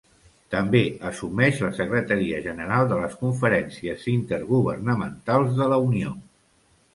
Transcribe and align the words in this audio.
També 0.53 0.79
assumeix 1.09 1.59
la 1.65 1.69
secretaria 1.79 2.39
general 2.45 2.89
de 2.93 2.97
les 3.03 3.13
Conferències 3.19 4.07
Intergovernamentals 4.15 5.55
de 5.61 5.69
la 5.75 5.79
Unió. 5.93 6.17